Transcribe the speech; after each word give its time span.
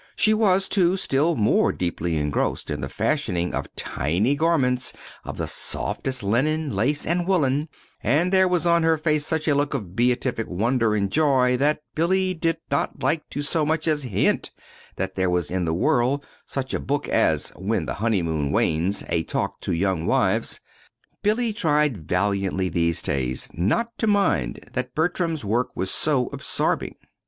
She 0.15 0.33
was, 0.33 0.67
too, 0.67 0.97
still 0.97 1.35
more 1.35 1.71
deeply 1.71 2.17
engrossed 2.17 2.71
in 2.71 2.81
the 2.81 2.89
fashioning 2.89 3.53
of 3.53 3.67
tiny 3.75 4.35
garments 4.35 4.93
of 5.23 5.37
the 5.37 5.45
softest 5.45 6.23
linen, 6.23 6.75
lace, 6.75 7.05
and 7.05 7.27
woolen; 7.27 7.69
and 8.01 8.31
there 8.33 8.47
was 8.47 8.65
on 8.65 8.81
her 8.81 8.97
face 8.97 9.27
such 9.27 9.47
a 9.47 9.53
look 9.53 9.75
of 9.75 9.95
beatific 9.95 10.47
wonder 10.47 10.95
and 10.95 11.11
joy 11.11 11.55
that 11.57 11.83
Billy 11.93 12.33
did 12.33 12.57
not 12.71 13.03
like 13.03 13.29
to 13.29 13.43
so 13.43 13.63
much 13.63 13.87
as 13.87 14.01
hint 14.01 14.49
that 14.95 15.13
there 15.13 15.29
was 15.29 15.51
in 15.51 15.65
the 15.65 15.71
world 15.75 16.25
such 16.47 16.73
a 16.73 16.79
book 16.79 17.07
as 17.07 17.49
"When 17.55 17.85
the 17.85 17.93
Honeymoon 18.01 18.51
Wanes: 18.51 19.03
A 19.07 19.21
Talk 19.21 19.59
to 19.61 19.71
Young 19.71 20.07
Wives." 20.07 20.61
Billy 21.21 21.53
tried 21.53 22.07
valiantly 22.09 22.69
these 22.69 23.03
days 23.03 23.49
not 23.53 23.95
to 23.99 24.07
mind 24.07 24.67
that 24.73 24.95
Bertram's 24.95 25.45
work 25.45 25.69
was 25.75 25.91
so 25.91 26.25
absorbing. 26.33 26.95